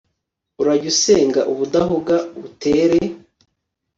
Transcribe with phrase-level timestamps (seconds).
[0.61, 2.15] urajye usenga ubudahuga,
[2.47, 2.99] utere